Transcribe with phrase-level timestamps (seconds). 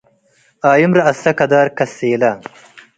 [0.69, 2.23] ኣይም ረአሰ ከዳር ከሴለ